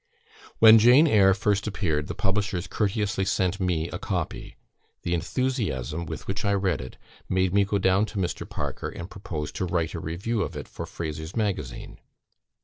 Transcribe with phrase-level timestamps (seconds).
[0.57, 4.55] "When 'Jane Eyre' first appeared, the publishers courteously sent me a copy.
[5.03, 6.97] The enthusiasm with which I read it,
[7.29, 8.49] made me go down to Mr.
[8.49, 11.99] Parker, and propose to write a review of it for Frazer's Magazine.